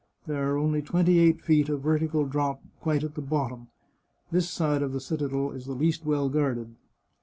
[0.25, 3.67] There are only twenty eight feet of vertical drop quite at the bottom;
[4.31, 6.73] this side of the citadel is the least well guarded.